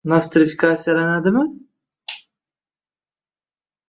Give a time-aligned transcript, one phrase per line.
[0.09, 1.43] nostrifikatsiyalanadimi?